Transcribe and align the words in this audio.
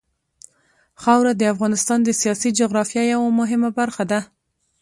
خاوره 1.01 1.33
د 1.37 1.41
افغانستان 1.53 1.99
د 2.03 2.09
سیاسي 2.21 2.49
جغرافیه 2.59 3.03
یوه 3.13 3.29
مهمه 3.39 3.69
برخه 3.79 4.03
ده. 4.11 4.19